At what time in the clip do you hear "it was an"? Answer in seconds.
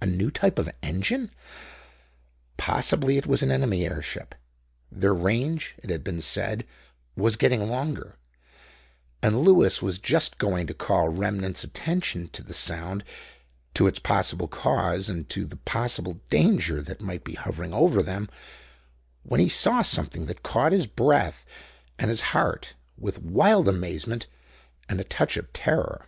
3.18-3.50